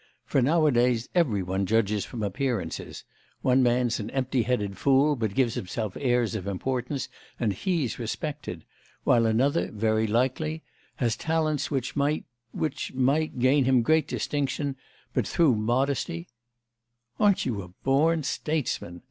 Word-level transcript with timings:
For 0.25 0.41
nowadays 0.41 1.07
every 1.13 1.43
one 1.43 1.67
judges 1.67 2.05
from 2.05 2.23
appearances; 2.23 3.03
one 3.43 3.61
man's 3.61 3.99
an 3.99 4.09
empty 4.09 4.41
headed 4.41 4.75
fool, 4.75 5.15
but 5.15 5.35
gives 5.35 5.53
himself 5.53 5.95
airs 5.99 6.33
of 6.33 6.47
importance, 6.47 7.07
and 7.39 7.53
he's 7.53 7.99
respected; 7.99 8.65
while 9.03 9.27
another, 9.27 9.71
very 9.71 10.07
likely, 10.07 10.63
has 10.95 11.15
talents 11.15 11.69
which 11.69 11.95
might 11.95 12.25
which 12.51 12.95
might 12.95 13.37
gain 13.37 13.65
him 13.65 13.83
great 13.83 14.07
distinction, 14.07 14.75
but 15.13 15.27
through 15.27 15.53
modesty' 15.55 16.27
'Aren't 17.19 17.45
you 17.45 17.61
a 17.61 17.67
born 17.67 18.23
statesman? 18.23 18.99